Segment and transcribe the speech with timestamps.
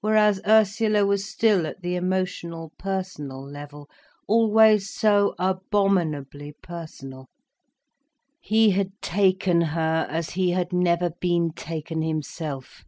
[0.00, 7.28] Whereas Ursula was still at the emotional personal level—always so abominably personal.
[8.40, 12.84] He had taken her as he had never been taken himself.